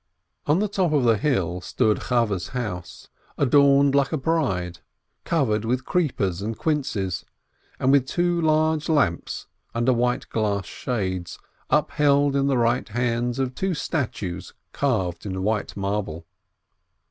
On 0.47 0.57
the 0.57 0.67
top 0.67 0.93
of 0.93 1.03
the 1.03 1.15
hill 1.19 1.61
stood 1.61 1.99
Chavveh's 2.09 2.47
house, 2.57 3.09
adorned 3.37 3.93
like 3.93 4.11
a 4.11 4.17
bride, 4.17 4.79
covered 5.25 5.63
with 5.63 5.85
creepers 5.85 6.41
and 6.41 6.57
quinces, 6.57 7.23
and 7.79 7.91
with 7.91 8.07
two 8.07 8.41
large 8.41 8.89
lamps 8.89 9.45
under 9.75 9.93
white 9.93 10.27
glass 10.29 10.65
shades, 10.65 11.37
upheld 11.69 12.35
in 12.35 12.47
the 12.47 12.57
right 12.57 12.89
hands 12.89 13.37
of 13.37 13.53
two 13.53 13.75
statues 13.75 14.55
carved 14.73 15.23
in 15.23 15.43
white 15.43 15.77
marble. 15.77 16.25